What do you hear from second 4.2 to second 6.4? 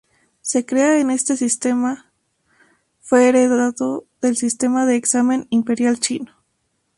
sistema de examen imperial chino.